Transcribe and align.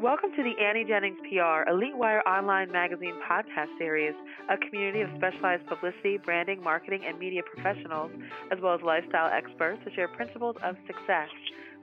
Welcome 0.00 0.32
to 0.36 0.42
the 0.42 0.52
Annie 0.62 0.84
Jennings 0.84 1.16
PR 1.22 1.66
Elite 1.70 1.96
Wire 1.96 2.20
Online 2.28 2.70
Magazine 2.70 3.14
podcast 3.26 3.78
series, 3.78 4.12
a 4.50 4.58
community 4.58 5.00
of 5.00 5.08
specialized 5.16 5.66
publicity, 5.66 6.18
branding, 6.18 6.62
marketing, 6.62 7.00
and 7.06 7.18
media 7.18 7.40
professionals, 7.42 8.10
as 8.52 8.58
well 8.60 8.74
as 8.74 8.82
lifestyle 8.82 9.30
experts 9.32 9.80
to 9.86 9.94
share 9.94 10.06
principles 10.06 10.54
of 10.62 10.76
success. 10.86 11.30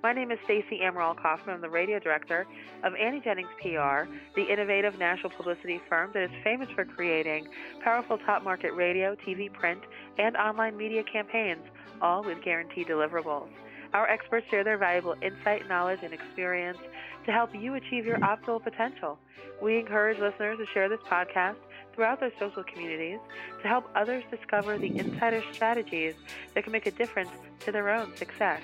My 0.03 0.13
name 0.13 0.31
is 0.31 0.37
Stacey 0.43 0.81
Amaral 0.83 1.19
Kaufman. 1.19 1.55
I'm 1.55 1.61
the 1.61 1.69
radio 1.69 1.97
director 1.97 2.45
of 2.83 2.93
Annie 2.93 3.19
Jennings 3.19 3.49
PR, 3.59 4.05
the 4.35 4.45
innovative 4.47 4.99
national 4.99 5.31
publicity 5.31 5.81
firm 5.89 6.11
that 6.13 6.21
is 6.21 6.31
famous 6.43 6.69
for 6.75 6.85
creating 6.85 7.47
powerful 7.83 8.19
top 8.19 8.43
market 8.43 8.75
radio, 8.75 9.15
TV, 9.27 9.51
print, 9.51 9.81
and 10.19 10.37
online 10.37 10.77
media 10.77 11.01
campaigns, 11.11 11.63
all 11.99 12.23
with 12.23 12.43
guaranteed 12.43 12.87
deliverables. 12.87 13.49
Our 13.93 14.09
experts 14.09 14.47
share 14.49 14.63
their 14.63 14.77
valuable 14.77 15.15
insight, 15.21 15.67
knowledge, 15.69 15.99
and 16.03 16.13
experience 16.13 16.79
to 17.25 17.31
help 17.31 17.51
you 17.53 17.75
achieve 17.75 18.05
your 18.05 18.17
optimal 18.19 18.63
potential. 18.63 19.19
We 19.61 19.77
encourage 19.77 20.19
listeners 20.19 20.57
to 20.57 20.65
share 20.73 20.89
this 20.89 20.99
podcast 21.09 21.55
throughout 21.93 22.19
their 22.19 22.31
social 22.39 22.63
communities 22.63 23.19
to 23.61 23.67
help 23.67 23.85
others 23.95 24.23
discover 24.31 24.77
the 24.77 24.91
insider 24.97 25.43
strategies 25.53 26.15
that 26.55 26.63
can 26.63 26.73
make 26.73 26.87
a 26.87 26.91
difference 26.91 27.29
to 27.65 27.71
their 27.71 27.89
own 27.89 28.11
success. 28.17 28.61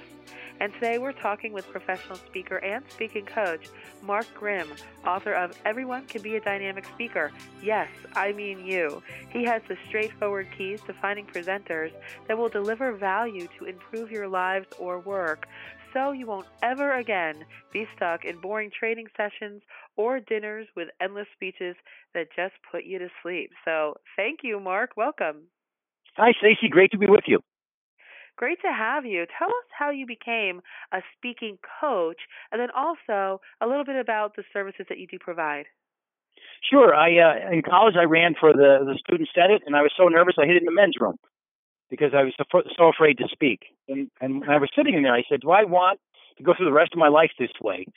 And 0.59 0.73
today 0.73 0.98
we're 0.98 1.13
talking 1.13 1.54
with 1.54 1.66
professional 1.70 2.18
speaker 2.18 2.58
and 2.58 2.84
speaking 2.90 3.26
coach 3.26 3.67
Mark 4.02 4.27
Grimm, 4.34 4.67
author 5.05 5.34
of 5.34 5.54
Everyone 5.63 6.05
Can 6.08 6.22
Be 6.22 6.36
a 6.36 6.41
Dynamic 6.41 6.86
Speaker. 6.94 7.31
Yes, 7.63 7.88
I 8.13 8.34
mean 8.34 8.66
you. 8.66 9.02
He 9.30 9.45
has 9.45 9.62
the 9.70 9.77
straightforward 9.88 10.48
keys 10.58 10.81
to 10.88 10.94
finding 10.94 11.26
presenters 11.26 11.91
that 12.27 12.38
will 12.38 12.50
deliver 12.50 12.91
value 12.94 13.48
to 13.58 13.66
improve 13.66 14.12
your 14.12 14.27
lives 14.27 14.67
or 14.77 15.00
work 15.00 15.48
so 15.94 16.12
you 16.12 16.27
won't 16.27 16.48
ever 16.62 16.94
again 16.98 17.45
be 17.72 17.88
stuck 17.95 18.26
in 18.26 18.39
boring 18.39 18.70
training 18.78 19.08
sessions 19.16 19.62
or 19.95 20.20
dinners 20.20 20.67
with 20.76 20.89
endless 21.02 21.28
speeches 21.34 21.76
that 22.14 22.28
just 22.36 22.53
put 22.72 22.84
you 22.84 23.00
to 23.00 23.08
sleep. 23.23 23.52
So, 23.66 23.95
thank 24.16 24.39
you, 24.44 24.59
Mark. 24.59 24.91
Welcome. 24.97 25.47
Hi, 26.16 26.31
Stacey. 26.39 26.69
Great 26.69 26.91
to 26.91 26.97
be 26.97 27.08
with 27.08 27.23
you. 27.28 27.39
Great 28.40 28.62
to 28.62 28.72
have 28.72 29.06
you. 29.06 29.26
Tell 29.38 29.50
us 29.50 29.68
how 29.78 29.90
you 29.90 30.08
became 30.08 30.62
a 30.94 31.00
speaking 31.12 31.58
coach, 31.82 32.20
and 32.54 32.62
then 32.62 32.70
also 32.73 33.42
a 33.59 33.68
little 33.68 33.84
bit 33.84 33.98
about 33.98 34.38
the 34.38 34.44
services 34.54 34.86
that 34.88 34.98
you 34.98 35.08
do 35.08 35.18
provide. 35.20 35.66
Sure. 36.64 36.96
I 36.96 37.09
uh, 37.20 37.52
in 37.52 37.62
college 37.62 37.96
I 38.00 38.06
ran 38.06 38.36
for 38.40 38.54
the 38.54 38.80
the 38.88 38.98
student 38.98 39.28
senate, 39.36 39.64
and 39.66 39.76
I 39.76 39.81
was 39.81 39.92
so 39.98 40.08
nervous 40.08 40.36
I 40.40 40.46
hid 40.46 40.56
in 40.56 40.64
the 40.64 40.72
men's 40.72 40.96
room 41.02 41.18
because 41.90 42.14
I 42.16 42.23
was 42.23 42.34
so, 42.38 42.62
so 42.78 42.88
afraid 42.88 43.18
to 43.18 43.28
speak. 43.30 43.76
And 43.90 44.09
and 44.22 44.40
when 44.40 44.50
I 44.50 44.58
was 44.58 44.70
sitting 44.74 44.94
in 44.94 45.03
there, 45.03 45.14
I 45.14 45.24
said, 45.28 45.42
"Do 45.42 45.52
I 45.52 45.66
want 45.66 46.00
to 46.38 46.44
go 46.44 46.53
through 46.56 46.68
the 46.68 46.72
rest 46.72 46.94
of 46.94 46.98
my 46.98 47.09
life 47.09 47.31
this 47.38 47.52
way, 47.62 47.88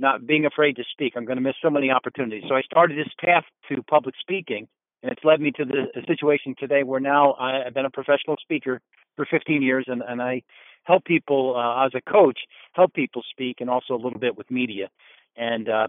not 0.00 0.26
being 0.26 0.44
afraid 0.44 0.74
to 0.74 0.84
speak? 0.90 1.12
I'm 1.14 1.24
going 1.24 1.38
to 1.38 1.48
miss 1.48 1.54
so 1.62 1.70
many 1.70 1.92
opportunities." 1.92 2.42
So 2.48 2.56
I 2.56 2.62
started 2.62 2.98
this 2.98 3.14
path 3.24 3.44
to 3.68 3.80
public 3.84 4.16
speaking, 4.18 4.66
and 5.04 5.12
it's 5.12 5.22
led 5.22 5.38
me 5.38 5.50
to 5.50 5.66
the 5.66 6.02
situation 6.06 6.54
today 6.58 6.82
where 6.82 6.98
now 6.98 7.34
I've 7.34 7.74
been 7.74 7.84
a 7.84 7.90
professional 7.90 8.36
speaker 8.40 8.80
for 9.16 9.26
15 9.30 9.60
years, 9.60 9.84
and, 9.86 10.02
and 10.06 10.22
I 10.22 10.42
help 10.84 11.04
people 11.04 11.54
uh, 11.56 11.84
as 11.84 11.92
a 11.94 12.00
coach 12.10 12.38
help 12.72 12.94
people 12.94 13.22
speak, 13.30 13.58
and 13.60 13.68
also 13.68 13.94
a 13.94 14.00
little 14.00 14.18
bit 14.18 14.36
with 14.36 14.50
media. 14.50 14.88
And 15.36 15.68
uh, 15.68 15.88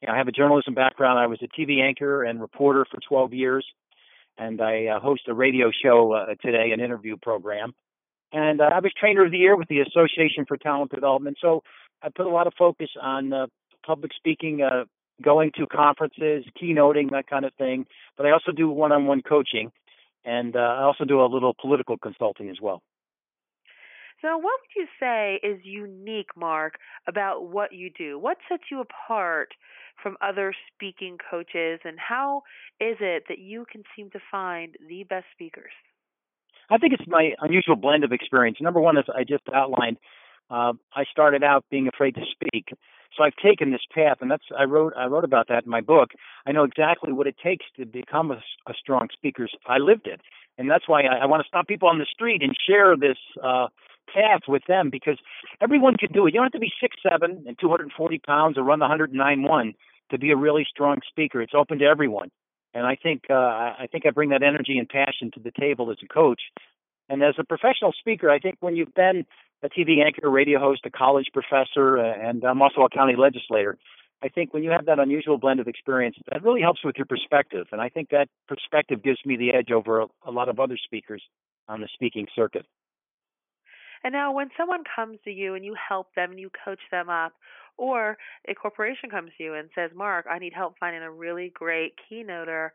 you 0.00 0.08
know, 0.08 0.14
I 0.14 0.16
have 0.16 0.28
a 0.28 0.32
journalism 0.32 0.72
background. 0.72 1.18
I 1.18 1.26
was 1.26 1.40
a 1.42 1.60
TV 1.60 1.82
anchor 1.82 2.24
and 2.24 2.40
reporter 2.40 2.86
for 2.90 2.98
12 3.06 3.34
years, 3.34 3.66
and 4.38 4.62
I 4.62 4.86
uh, 4.86 4.98
host 4.98 5.28
a 5.28 5.34
radio 5.34 5.70
show 5.70 6.12
uh, 6.12 6.34
today, 6.40 6.70
an 6.72 6.80
interview 6.80 7.18
program. 7.20 7.74
And 8.32 8.62
uh, 8.62 8.70
I 8.74 8.80
was 8.80 8.92
trainer 8.98 9.26
of 9.26 9.30
the 9.30 9.38
year 9.38 9.56
with 9.56 9.68
the 9.68 9.80
Association 9.80 10.46
for 10.48 10.56
Talent 10.56 10.90
Development. 10.90 11.36
So 11.38 11.62
I 12.02 12.08
put 12.08 12.26
a 12.26 12.30
lot 12.30 12.46
of 12.46 12.54
focus 12.58 12.88
on 13.00 13.32
uh, 13.34 13.46
public 13.86 14.12
speaking, 14.16 14.62
uh, 14.62 14.84
going 15.22 15.52
to 15.56 15.66
conferences, 15.66 16.44
keynoting, 16.60 17.10
that 17.10 17.26
kind 17.28 17.44
of 17.44 17.52
thing. 17.54 17.86
But 18.16 18.26
I 18.26 18.30
also 18.30 18.52
do 18.52 18.68
one-on-one 18.68 19.22
coaching 19.22 19.70
and 20.24 20.56
uh, 20.56 20.58
I 20.58 20.82
also 20.82 21.04
do 21.04 21.20
a 21.20 21.26
little 21.26 21.54
political 21.60 21.98
consulting 21.98 22.48
as 22.48 22.56
well. 22.60 22.82
So, 24.22 24.38
what 24.38 24.44
would 24.44 24.74
you 24.74 24.86
say 24.98 25.38
is 25.42 25.60
unique, 25.64 26.30
Mark, 26.34 26.78
about 27.06 27.50
what 27.50 27.74
you 27.74 27.90
do? 27.90 28.18
What 28.18 28.38
sets 28.48 28.64
you 28.70 28.80
apart 28.80 29.50
from 30.02 30.16
other 30.22 30.54
speaking 30.72 31.18
coaches, 31.30 31.80
and 31.84 31.98
how 31.98 32.42
is 32.80 32.96
it 33.00 33.24
that 33.28 33.38
you 33.38 33.66
can 33.70 33.82
seem 33.94 34.10
to 34.10 34.18
find 34.30 34.76
the 34.88 35.04
best 35.04 35.26
speakers? 35.32 35.72
I 36.70 36.78
think 36.78 36.94
it's 36.94 37.06
my 37.06 37.32
unusual 37.40 37.76
blend 37.76 38.02
of 38.02 38.12
experience. 38.12 38.56
Number 38.60 38.80
one, 38.80 38.96
as 38.96 39.04
I 39.14 39.24
just 39.24 39.42
outlined, 39.54 39.98
uh, 40.50 40.72
I 40.94 41.04
started 41.10 41.44
out 41.44 41.66
being 41.70 41.88
afraid 41.88 42.14
to 42.14 42.22
speak. 42.30 42.68
So 43.16 43.22
I've 43.22 43.36
taken 43.36 43.70
this 43.70 43.86
path, 43.94 44.18
and 44.20 44.30
that's 44.30 44.44
I 44.58 44.64
wrote 44.64 44.92
I 44.96 45.06
wrote 45.06 45.24
about 45.24 45.48
that 45.48 45.64
in 45.64 45.70
my 45.70 45.80
book. 45.80 46.10
I 46.46 46.52
know 46.52 46.64
exactly 46.64 47.12
what 47.12 47.26
it 47.26 47.36
takes 47.42 47.66
to 47.76 47.86
become 47.86 48.30
a, 48.30 48.42
a 48.68 48.74
strong 48.78 49.08
speaker. 49.12 49.48
I 49.66 49.78
lived 49.78 50.06
it, 50.06 50.20
and 50.58 50.70
that's 50.70 50.88
why 50.88 51.02
I, 51.02 51.22
I 51.22 51.26
want 51.26 51.42
to 51.42 51.48
stop 51.48 51.68
people 51.68 51.88
on 51.88 51.98
the 51.98 52.06
street 52.10 52.42
and 52.42 52.54
share 52.66 52.96
this 52.96 53.18
uh, 53.42 53.68
path 54.12 54.42
with 54.48 54.62
them 54.66 54.90
because 54.90 55.18
everyone 55.60 55.94
can 55.96 56.12
do 56.12 56.26
it. 56.26 56.34
You 56.34 56.38
don't 56.40 56.46
have 56.46 56.52
to 56.52 56.58
be 56.58 56.72
six 56.80 56.96
seven 57.08 57.44
and 57.46 57.58
240 57.60 58.18
pounds 58.18 58.58
or 58.58 58.64
run 58.64 58.78
the 58.80 58.84
109 58.84 59.42
one 59.42 59.74
to 60.10 60.18
be 60.18 60.30
a 60.30 60.36
really 60.36 60.66
strong 60.68 60.98
speaker. 61.08 61.40
It's 61.40 61.54
open 61.56 61.78
to 61.78 61.84
everyone, 61.84 62.30
and 62.74 62.86
I 62.86 62.96
think 62.96 63.22
uh, 63.30 63.34
I 63.34 63.86
think 63.90 64.06
I 64.06 64.10
bring 64.10 64.30
that 64.30 64.42
energy 64.42 64.78
and 64.78 64.88
passion 64.88 65.30
to 65.34 65.40
the 65.40 65.52
table 65.58 65.90
as 65.90 65.98
a 66.02 66.12
coach. 66.12 66.42
And 67.08 67.22
as 67.22 67.34
a 67.38 67.44
professional 67.44 67.92
speaker, 67.92 68.30
I 68.30 68.38
think 68.38 68.56
when 68.60 68.76
you've 68.76 68.94
been 68.94 69.26
a 69.64 69.68
TV 69.70 70.04
anchor, 70.04 70.30
radio 70.30 70.60
host, 70.60 70.82
a 70.84 70.90
college 70.90 71.26
professor, 71.32 71.98
uh, 71.98 72.12
and 72.20 72.44
I'm 72.44 72.60
also 72.60 72.82
a 72.82 72.90
county 72.90 73.14
legislator. 73.16 73.78
I 74.22 74.28
think 74.28 74.52
when 74.52 74.62
you 74.62 74.70
have 74.70 74.86
that 74.86 74.98
unusual 74.98 75.38
blend 75.38 75.58
of 75.58 75.68
experience, 75.68 76.16
that 76.30 76.42
really 76.44 76.60
helps 76.60 76.84
with 76.84 76.96
your 76.96 77.06
perspective. 77.06 77.66
And 77.72 77.80
I 77.80 77.88
think 77.88 78.10
that 78.10 78.28
perspective 78.46 79.02
gives 79.02 79.18
me 79.24 79.36
the 79.36 79.52
edge 79.52 79.70
over 79.70 80.02
a, 80.02 80.06
a 80.26 80.30
lot 80.30 80.48
of 80.48 80.60
other 80.60 80.76
speakers 80.82 81.22
on 81.66 81.80
the 81.80 81.88
speaking 81.94 82.26
circuit. 82.36 82.66
And 84.02 84.12
now, 84.12 84.32
when 84.32 84.50
someone 84.56 84.84
comes 84.94 85.18
to 85.24 85.30
you 85.30 85.54
and 85.54 85.64
you 85.64 85.74
help 85.88 86.14
them 86.14 86.32
and 86.32 86.38
you 86.38 86.50
coach 86.62 86.80
them 86.90 87.08
up, 87.08 87.32
or 87.78 88.18
a 88.46 88.54
corporation 88.54 89.08
comes 89.08 89.30
to 89.38 89.44
you 89.44 89.54
and 89.54 89.70
says, 89.74 89.90
Mark, 89.94 90.26
I 90.30 90.38
need 90.38 90.52
help 90.52 90.74
finding 90.78 91.02
a 91.02 91.10
really 91.10 91.50
great 91.54 91.94
keynoter, 92.10 92.70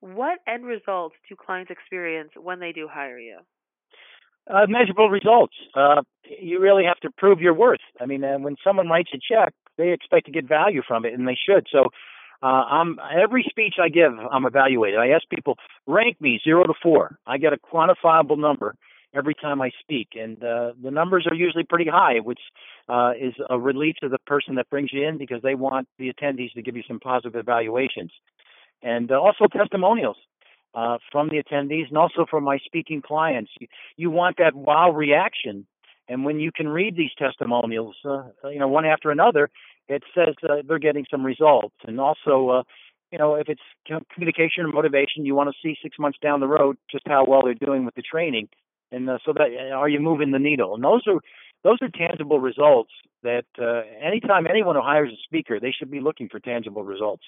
what 0.00 0.40
end 0.48 0.64
results 0.64 1.14
do 1.28 1.36
clients 1.36 1.70
experience 1.70 2.30
when 2.36 2.58
they 2.58 2.72
do 2.72 2.88
hire 2.90 3.18
you? 3.18 3.38
Uh, 4.50 4.66
measurable 4.68 5.08
results. 5.10 5.54
Uh, 5.74 6.02
you 6.24 6.60
really 6.60 6.84
have 6.84 6.98
to 7.00 7.10
prove 7.16 7.40
your 7.40 7.54
worth. 7.54 7.80
I 8.00 8.06
mean, 8.06 8.24
uh, 8.24 8.38
when 8.38 8.56
someone 8.64 8.88
writes 8.88 9.10
a 9.14 9.18
check, 9.18 9.54
they 9.78 9.92
expect 9.92 10.26
to 10.26 10.32
get 10.32 10.48
value 10.48 10.82
from 10.86 11.04
it, 11.04 11.14
and 11.14 11.26
they 11.26 11.36
should. 11.36 11.66
So, 11.70 11.86
uh, 12.42 12.64
I'm 12.68 12.98
every 13.16 13.44
speech 13.48 13.74
I 13.80 13.88
give, 13.88 14.12
I'm 14.30 14.46
evaluated. 14.46 14.98
I 14.98 15.08
ask 15.08 15.28
people 15.28 15.56
rank 15.86 16.20
me 16.20 16.40
zero 16.42 16.64
to 16.64 16.74
four. 16.82 17.18
I 17.26 17.38
get 17.38 17.52
a 17.52 17.56
quantifiable 17.56 18.36
number 18.36 18.74
every 19.14 19.34
time 19.34 19.62
I 19.62 19.70
speak, 19.80 20.08
and 20.14 20.42
uh, 20.42 20.72
the 20.82 20.90
numbers 20.90 21.26
are 21.30 21.36
usually 21.36 21.64
pretty 21.64 21.88
high, 21.88 22.18
which 22.18 22.40
uh, 22.88 23.12
is 23.20 23.34
a 23.48 23.58
relief 23.58 23.96
to 24.02 24.08
the 24.08 24.18
person 24.26 24.56
that 24.56 24.68
brings 24.70 24.90
you 24.92 25.06
in 25.06 25.18
because 25.18 25.42
they 25.42 25.54
want 25.54 25.86
the 25.98 26.12
attendees 26.12 26.52
to 26.54 26.62
give 26.62 26.76
you 26.76 26.82
some 26.88 26.98
positive 26.98 27.36
evaluations, 27.36 28.10
and 28.82 29.12
uh, 29.12 29.20
also 29.20 29.46
testimonials 29.46 30.16
uh, 30.74 30.98
from 31.10 31.28
the 31.28 31.42
attendees 31.42 31.88
and 31.88 31.98
also 31.98 32.26
from 32.28 32.44
my 32.44 32.58
speaking 32.64 33.02
clients. 33.02 33.50
You, 33.60 33.66
you, 33.96 34.10
want 34.10 34.38
that 34.38 34.54
wow 34.54 34.90
reaction. 34.90 35.66
And 36.08 36.24
when 36.24 36.40
you 36.40 36.50
can 36.50 36.68
read 36.68 36.96
these 36.96 37.10
testimonials, 37.18 37.96
uh, 38.04 38.24
you 38.44 38.58
know, 38.58 38.68
one 38.68 38.84
after 38.84 39.10
another, 39.10 39.50
it 39.88 40.02
says 40.14 40.34
uh, 40.48 40.56
they're 40.66 40.78
getting 40.78 41.06
some 41.10 41.24
results. 41.24 41.74
And 41.86 42.00
also, 42.00 42.48
uh, 42.48 42.62
you 43.10 43.18
know, 43.18 43.34
if 43.34 43.48
it's 43.48 43.60
communication 44.14 44.64
or 44.64 44.68
motivation, 44.68 45.26
you 45.26 45.34
want 45.34 45.50
to 45.50 45.56
see 45.62 45.76
six 45.82 45.98
months 45.98 46.18
down 46.22 46.40
the 46.40 46.46
road 46.46 46.76
just 46.90 47.06
how 47.06 47.24
well 47.26 47.42
they're 47.44 47.54
doing 47.54 47.84
with 47.84 47.94
the 47.94 48.02
training. 48.02 48.48
And 48.90 49.08
uh, 49.08 49.18
so 49.24 49.32
that 49.32 49.48
uh, 49.72 49.74
are 49.74 49.88
you 49.88 50.00
moving 50.00 50.30
the 50.30 50.38
needle? 50.38 50.74
And 50.74 50.82
those 50.82 51.02
are 51.06 51.20
those 51.62 51.78
are 51.80 51.88
tangible 51.88 52.40
results 52.40 52.90
that 53.22 53.44
anytime 54.02 54.48
anyone 54.48 54.74
who 54.74 54.82
hires 54.82 55.12
a 55.12 55.22
speaker, 55.22 55.60
they 55.60 55.70
should 55.70 55.92
be 55.92 56.00
looking 56.00 56.28
for 56.28 56.40
tangible 56.40 56.82
results. 56.82 57.22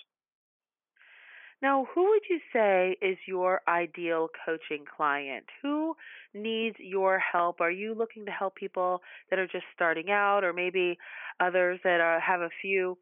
Now, 1.64 1.86
who 1.94 2.10
would 2.10 2.24
you 2.28 2.40
say 2.52 2.98
is 3.00 3.16
your 3.26 3.62
ideal 3.66 4.28
coaching 4.44 4.84
client? 4.84 5.46
Who 5.62 5.96
needs 6.34 6.76
your 6.78 7.18
help? 7.18 7.62
Are 7.62 7.70
you 7.70 7.94
looking 7.94 8.26
to 8.26 8.30
help 8.30 8.54
people 8.54 9.00
that 9.30 9.38
are 9.38 9.46
just 9.46 9.64
starting 9.74 10.10
out, 10.10 10.44
or 10.44 10.52
maybe 10.52 10.98
others 11.40 11.80
that 11.82 12.02
are, 12.02 12.20
have 12.20 12.42
a 12.42 12.50
few 12.60 12.98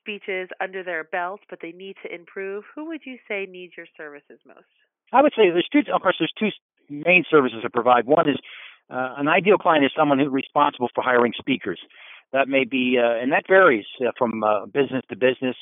speeches 0.00 0.48
under 0.60 0.82
their 0.82 1.04
belt, 1.04 1.42
but 1.48 1.60
they 1.62 1.70
need 1.70 1.98
to 2.02 2.12
improve? 2.12 2.64
Who 2.74 2.86
would 2.86 3.02
you 3.04 3.16
say 3.28 3.46
needs 3.48 3.74
your 3.76 3.86
services 3.96 4.40
most? 4.44 4.66
I 5.12 5.22
would 5.22 5.32
say 5.36 5.48
there's 5.48 5.68
two. 5.72 5.82
Of 5.94 6.02
course, 6.02 6.16
there's 6.18 6.34
two 6.36 6.50
main 6.88 7.22
services 7.30 7.60
I 7.64 7.68
provide. 7.72 8.06
One 8.06 8.28
is 8.28 8.38
uh, 8.90 9.14
an 9.18 9.28
ideal 9.28 9.56
client 9.56 9.84
is 9.84 9.92
someone 9.96 10.18
who's 10.18 10.32
responsible 10.32 10.88
for 10.96 11.04
hiring 11.04 11.32
speakers. 11.38 11.78
That 12.32 12.48
may 12.48 12.64
be, 12.64 12.98
uh, 12.98 13.22
and 13.22 13.30
that 13.30 13.44
varies 13.46 13.86
uh, 14.00 14.10
from 14.18 14.42
uh, 14.42 14.66
business 14.66 15.04
to 15.10 15.16
business. 15.16 15.54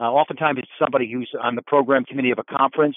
Uh, 0.00 0.04
oftentimes, 0.04 0.58
it's 0.58 0.70
somebody 0.78 1.10
who's 1.12 1.30
on 1.42 1.54
the 1.56 1.62
program 1.62 2.04
committee 2.04 2.30
of 2.30 2.38
a 2.38 2.44
conference 2.44 2.96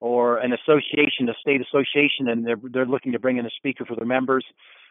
or 0.00 0.38
an 0.38 0.52
association, 0.52 1.28
a 1.28 1.34
state 1.40 1.60
association, 1.62 2.28
and 2.28 2.44
they're 2.46 2.60
they're 2.72 2.86
looking 2.86 3.12
to 3.12 3.18
bring 3.20 3.36
in 3.38 3.46
a 3.46 3.50
speaker 3.50 3.84
for 3.84 3.94
their 3.96 4.06
members. 4.06 4.44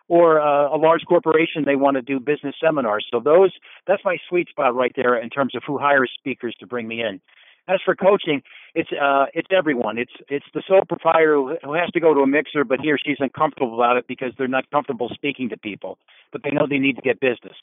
or 0.07 0.41
uh, 0.41 0.75
a 0.75 0.77
large 0.77 1.01
corporation 1.07 1.63
they 1.65 1.75
want 1.75 1.95
to 1.95 2.01
do 2.01 2.19
business 2.19 2.55
seminars. 2.63 3.05
So 3.11 3.19
those 3.19 3.51
that's 3.87 4.03
my 4.03 4.17
sweet 4.29 4.49
spot 4.49 4.75
right 4.75 4.91
there 4.95 5.17
in 5.17 5.29
terms 5.29 5.55
of 5.55 5.63
who 5.65 5.77
hires 5.77 6.11
speakers 6.17 6.55
to 6.59 6.67
bring 6.67 6.87
me 6.87 7.01
in. 7.01 7.21
As 7.65 7.79
for 7.85 7.95
coaching, 7.95 8.41
it's 8.75 8.89
uh, 8.91 9.27
it's 9.33 9.47
everyone. 9.49 9.97
It's 9.97 10.11
it's 10.27 10.45
the 10.53 10.61
sole 10.67 10.83
proprietor 10.87 11.57
who 11.63 11.73
has 11.73 11.89
to 11.91 12.01
go 12.01 12.13
to 12.13 12.19
a 12.19 12.27
mixer, 12.27 12.65
but 12.65 12.81
he 12.81 12.91
or 12.91 12.97
she's 12.97 13.17
uncomfortable 13.19 13.75
about 13.75 13.95
it 13.95 14.05
because 14.07 14.33
they're 14.37 14.49
not 14.49 14.69
comfortable 14.69 15.09
speaking 15.13 15.47
to 15.49 15.57
people, 15.57 15.97
but 16.33 16.41
they 16.43 16.51
know 16.51 16.67
they 16.69 16.79
need 16.79 16.97
to 16.97 17.01
get 17.01 17.21
business. 17.21 17.55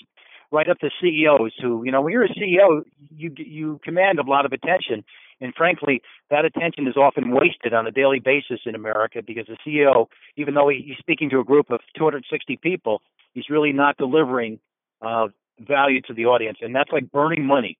Right 0.52 0.68
up 0.68 0.78
to 0.80 0.90
CEOs 1.00 1.52
who, 1.60 1.84
you 1.84 1.92
know, 1.92 2.00
when 2.02 2.12
you're 2.12 2.24
a 2.24 2.28
CEO, 2.28 2.82
you 3.16 3.32
you 3.36 3.80
command 3.84 4.18
a 4.18 4.22
lot 4.22 4.44
of 4.44 4.52
attention, 4.52 5.04
and 5.40 5.54
frankly, 5.54 6.02
that 6.28 6.44
attention 6.44 6.86
is 6.86 6.96
often 6.96 7.30
wasted 7.30 7.72
on 7.72 7.86
a 7.86 7.90
daily 7.90 8.18
basis 8.18 8.60
in 8.66 8.74
America 8.74 9.22
because 9.24 9.46
the 9.46 9.56
CEO, 9.64 10.06
even 10.36 10.54
though 10.54 10.68
he's 10.68 10.98
speaking 10.98 11.30
to 11.30 11.38
a 11.38 11.44
group 11.44 11.70
of 11.70 11.80
260 11.96 12.58
people, 12.62 13.00
he's 13.32 13.48
really 13.48 13.72
not 13.72 13.96
delivering 13.96 14.58
uh, 15.02 15.28
value 15.60 16.00
to 16.02 16.14
the 16.14 16.26
audience, 16.26 16.58
and 16.60 16.74
that's 16.74 16.90
like 16.90 17.10
burning 17.10 17.46
money. 17.46 17.78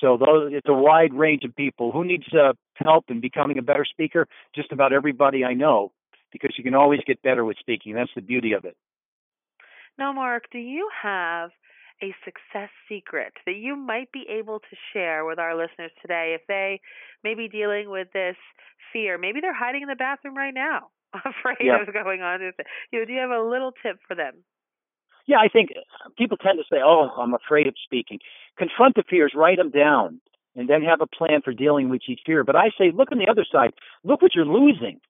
So 0.00 0.16
those, 0.16 0.52
it's 0.52 0.68
a 0.68 0.74
wide 0.74 1.12
range 1.12 1.44
of 1.44 1.54
people. 1.54 1.92
Who 1.92 2.04
needs 2.04 2.24
uh, 2.32 2.54
help 2.74 3.04
in 3.08 3.20
becoming 3.20 3.58
a 3.58 3.62
better 3.62 3.84
speaker? 3.84 4.26
Just 4.54 4.72
about 4.72 4.92
everybody 4.92 5.44
I 5.44 5.54
know, 5.54 5.92
because 6.32 6.54
you 6.56 6.64
can 6.64 6.74
always 6.74 7.00
get 7.06 7.22
better 7.22 7.44
with 7.44 7.58
speaking. 7.58 7.94
That's 7.94 8.10
the 8.14 8.22
beauty 8.22 8.52
of 8.52 8.64
it. 8.64 8.76
Now, 9.98 10.12
Mark, 10.12 10.44
do 10.50 10.58
you 10.58 10.88
have 11.02 11.50
a 12.02 12.14
success 12.24 12.70
secret 12.88 13.32
that 13.46 13.56
you 13.56 13.76
might 13.76 14.12
be 14.12 14.24
able 14.28 14.60
to 14.60 14.76
share 14.92 15.24
with 15.24 15.38
our 15.38 15.54
listeners 15.54 15.90
today 16.00 16.36
if 16.38 16.46
they 16.48 16.80
may 17.22 17.34
be 17.34 17.48
dealing 17.48 17.90
with 17.90 18.08
this 18.12 18.36
fear? 18.92 19.18
Maybe 19.18 19.40
they're 19.40 19.54
hiding 19.54 19.82
in 19.82 19.88
the 19.88 19.96
bathroom 19.96 20.36
right 20.36 20.54
now, 20.54 20.88
afraid 21.14 21.58
yeah. 21.60 21.82
of 21.82 21.92
going 21.92 22.22
on. 22.22 22.40
You 22.40 22.98
know, 22.98 23.04
do 23.04 23.12
you 23.12 23.20
have 23.20 23.30
a 23.30 23.42
little 23.42 23.72
tip 23.82 23.98
for 24.06 24.14
them? 24.14 24.44
Yeah, 25.26 25.38
I 25.38 25.48
think 25.48 25.70
uh, 25.76 26.08
people 26.18 26.36
tend 26.36 26.58
to 26.58 26.64
say, 26.64 26.80
"Oh, 26.82 27.10
I'm 27.16 27.34
afraid 27.34 27.66
of 27.66 27.74
speaking." 27.84 28.18
Confront 28.58 28.96
the 28.96 29.04
fears, 29.08 29.32
write 29.36 29.58
them 29.58 29.70
down, 29.70 30.20
and 30.56 30.68
then 30.68 30.82
have 30.82 31.00
a 31.00 31.06
plan 31.06 31.40
for 31.44 31.52
dealing 31.52 31.88
with 31.88 32.02
each 32.08 32.20
fear. 32.26 32.42
But 32.44 32.56
I 32.56 32.70
say, 32.76 32.90
look 32.92 33.12
on 33.12 33.18
the 33.18 33.28
other 33.30 33.46
side. 33.50 33.72
Look 34.04 34.22
what 34.22 34.34
you're 34.34 34.44
losing. 34.44 35.00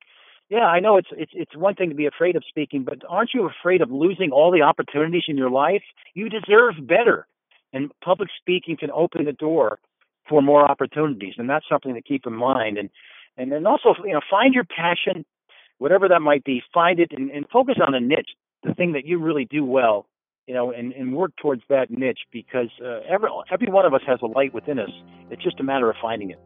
Yeah, 0.51 0.67
I 0.67 0.81
know 0.81 0.97
it's 0.97 1.09
it's 1.13 1.31
it's 1.33 1.57
one 1.57 1.77
thing 1.77 1.91
to 1.91 1.95
be 1.95 2.07
afraid 2.07 2.35
of 2.35 2.43
speaking, 2.49 2.83
but 2.83 2.99
aren't 3.09 3.31
you 3.33 3.49
afraid 3.49 3.81
of 3.83 3.91
losing 3.93 4.33
all 4.33 4.51
the 4.51 4.63
opportunities 4.63 5.23
in 5.29 5.37
your 5.37 5.49
life? 5.49 5.83
You 6.15 6.29
deserve 6.29 6.75
better, 6.87 7.29
and 7.73 7.93
public 8.05 8.29
speaking 8.37 8.77
can 8.77 8.91
open 8.91 9.25
the 9.25 9.33
door 9.33 9.79
for 10.29 10.43
more 10.43 10.69
opportunities, 10.69 11.35
and 11.39 11.49
that's 11.49 11.67
something 11.69 11.95
to 11.95 12.03
keep 12.03 12.27
in 12.27 12.35
mind. 12.35 12.79
And 12.79 12.91
and 13.37 13.53
then 13.53 13.65
also, 13.65 13.95
you 14.05 14.13
know, 14.13 14.21
find 14.29 14.53
your 14.53 14.65
passion, 14.65 15.25
whatever 15.79 16.09
that 16.09 16.21
might 16.21 16.43
be. 16.43 16.63
Find 16.75 16.99
it 16.99 17.13
and, 17.13 17.31
and 17.31 17.49
focus 17.49 17.77
on 17.87 17.95
a 17.95 18.01
niche 18.01 18.31
the 18.65 18.75
thing 18.75 18.93
that 18.93 19.07
you 19.07 19.19
really 19.19 19.45
do 19.45 19.65
well, 19.65 20.07
you 20.47 20.55
know, 20.55 20.73
and, 20.73 20.93
and 20.93 21.15
work 21.15 21.31
towards 21.41 21.63
that 21.69 21.91
niche 21.91 22.21
because 22.33 22.69
uh, 22.85 23.01
every 23.09 23.29
every 23.53 23.69
one 23.69 23.87
of 23.87 23.95
us 23.95 24.03
has 24.05 24.19
a 24.21 24.27
light 24.27 24.53
within 24.53 24.81
us. 24.81 24.91
It's 25.31 25.43
just 25.45 25.61
a 25.61 25.65
matter 25.65 25.89
of 25.89 25.97
finding 26.03 26.31
it. 26.31 26.41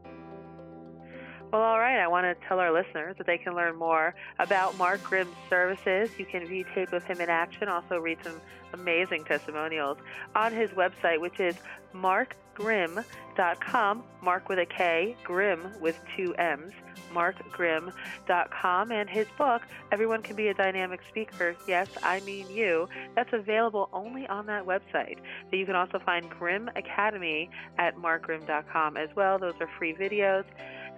Well, 1.55 1.63
all 1.63 1.79
right. 1.79 2.01
I 2.01 2.09
want 2.09 2.27
to 2.27 2.35
tell 2.49 2.59
our 2.59 2.73
listeners 2.73 3.15
that 3.17 3.29
they 3.29 3.39
can 3.39 3.55
learn 3.55 3.77
more 3.77 4.13
about 4.41 4.77
Mark 4.77 5.05
Grimm's 5.05 5.37
services. 5.49 6.11
You 6.19 6.27
can 6.27 6.45
view 6.49 6.65
tape 6.75 6.93
of 6.93 7.05
him 7.05 7.21
in 7.21 7.31
action, 7.31 7.69
also 7.69 8.01
read 8.01 8.19
some 8.25 8.41
amazing 8.73 9.23
testimonials 9.23 9.99
on 10.35 10.53
his 10.53 10.71
website, 10.71 11.21
which 11.21 11.39
is 11.39 11.55
markgrimm.com. 11.95 14.03
Mark 14.21 14.49
with 14.49 14.59
a 14.59 14.67
K, 14.67 15.15
Grimm 15.23 15.71
with 15.81 15.97
two 16.17 16.35
M's. 16.35 16.73
markgrimm.com. 17.13 18.91
And 18.91 19.09
his 19.09 19.29
book, 19.39 19.63
Everyone 19.93 20.23
Can 20.23 20.35
Be 20.35 20.49
a 20.49 20.55
Dynamic 20.55 21.03
Speaker. 21.09 21.55
Yes, 21.69 21.87
I 22.03 22.19
mean 22.23 22.51
you. 22.51 22.89
That's 23.15 23.33
available 23.33 23.91
only 23.93 24.27
on 24.27 24.47
that 24.47 24.67
website. 24.67 25.19
But 25.51 25.61
you 25.61 25.67
can 25.67 25.77
also 25.77 26.01
find 26.01 26.29
Grimm 26.29 26.69
Academy 26.75 27.49
at 27.79 27.97
markgrimm.com 27.97 28.97
as 28.97 29.11
well. 29.15 29.39
Those 29.39 29.55
are 29.61 29.69
free 29.79 29.95
videos 29.95 30.43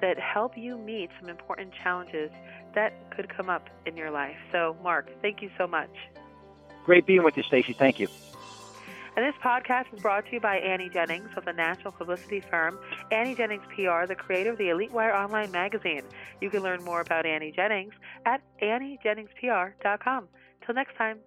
that 0.00 0.18
help 0.18 0.56
you 0.56 0.78
meet 0.78 1.10
some 1.20 1.28
important 1.28 1.72
challenges 1.82 2.30
that 2.74 2.92
could 3.10 3.28
come 3.34 3.48
up 3.48 3.68
in 3.86 3.96
your 3.96 4.10
life. 4.10 4.36
So, 4.52 4.76
Mark, 4.82 5.10
thank 5.22 5.42
you 5.42 5.50
so 5.58 5.66
much. 5.66 5.90
Great 6.84 7.06
being 7.06 7.24
with 7.24 7.36
you, 7.36 7.42
Stacey. 7.42 7.72
Thank 7.72 7.98
you. 7.98 8.08
And 9.16 9.24
this 9.24 9.34
podcast 9.42 9.86
is 9.94 10.00
brought 10.02 10.26
to 10.26 10.32
you 10.32 10.40
by 10.40 10.58
Annie 10.58 10.90
Jennings 10.90 11.30
of 11.38 11.46
the 11.46 11.52
national 11.52 11.92
publicity 11.92 12.40
firm 12.40 12.78
Annie 13.10 13.34
Jennings 13.34 13.64
PR, 13.74 14.04
the 14.06 14.14
creator 14.14 14.50
of 14.50 14.58
the 14.58 14.68
Elite 14.68 14.92
Wire 14.92 15.14
online 15.14 15.50
magazine. 15.50 16.02
You 16.42 16.50
can 16.50 16.62
learn 16.62 16.84
more 16.84 17.00
about 17.00 17.24
Annie 17.24 17.50
Jennings 17.50 17.94
at 18.26 18.42
AnnieJenningsPR.com. 18.62 20.28
Till 20.64 20.74
next 20.74 20.96
time. 20.96 21.18